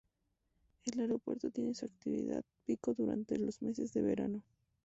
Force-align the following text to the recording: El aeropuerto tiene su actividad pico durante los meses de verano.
El 0.83 0.99
aeropuerto 0.99 1.51
tiene 1.51 1.75
su 1.75 1.85
actividad 1.85 2.41
pico 2.65 2.95
durante 2.95 3.37
los 3.37 3.61
meses 3.61 3.93
de 3.93 4.01
verano. 4.01 4.43